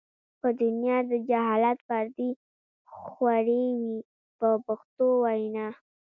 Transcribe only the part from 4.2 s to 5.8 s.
په پښتو وینا.